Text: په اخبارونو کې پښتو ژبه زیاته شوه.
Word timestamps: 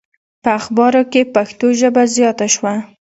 په 0.43 0.49
اخبارونو 0.59 1.03
کې 1.11 1.31
پښتو 1.35 1.67
ژبه 1.79 2.03
زیاته 2.15 2.47
شوه. 2.55 2.73